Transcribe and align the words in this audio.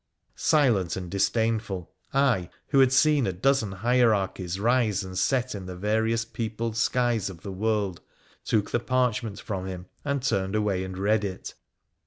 Silent 0.35 0.95
and 0.95 1.11
disdainful, 1.11 1.91
I, 2.11 2.49
who 2.69 2.79
had 2.79 2.91
seen 2.91 3.27
a 3.27 3.31
dozen 3.31 3.71
hierarchies 3.71 4.59
rise 4.59 5.03
and 5.03 5.15
set 5.15 5.53
in 5.53 5.67
the 5.67 5.75
various 5.75 6.25
peopled 6.25 6.75
skies 6.75 7.29
of 7.29 7.41
the 7.41 7.51
world, 7.51 8.01
took 8.43 8.71
the 8.71 8.79
parchment 8.79 9.39
from 9.39 9.67
him 9.67 9.85
and 10.03 10.23
turned 10.23 10.55
away 10.55 10.83
and 10.83 10.97
read 10.97 11.23
it. 11.23 11.53